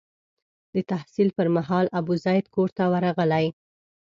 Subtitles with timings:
[0.73, 3.45] د تحصیل پر مهال ابوزید کور ته ورغلی.